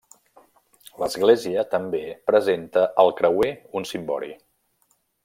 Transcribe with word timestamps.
L'església, 1.01 1.65
també, 1.75 2.01
presenta 2.31 2.87
al 3.05 3.15
creuer 3.21 3.53
un 3.81 3.87
cimbori. 3.91 4.33